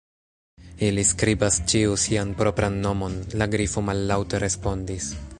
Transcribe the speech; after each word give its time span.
"Ili 0.85 1.01
skribas 1.09 1.59
ĉiu 1.73 1.99
sian 2.03 2.31
propran 2.39 2.79
nomon," 2.85 3.17
la 3.41 3.49
Grifo 3.57 3.83
mallaŭte 3.91 4.41
respondis. 4.45 5.11